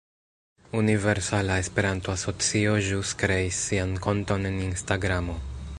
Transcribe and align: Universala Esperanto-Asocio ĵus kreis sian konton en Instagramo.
Universala 0.77 1.57
Esperanto-Asocio 1.63 2.73
ĵus 2.89 3.13
kreis 3.25 3.61
sian 3.67 3.95
konton 4.07 4.49
en 4.53 4.63
Instagramo. 4.71 5.37